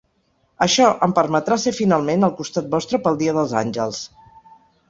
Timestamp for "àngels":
3.63-4.05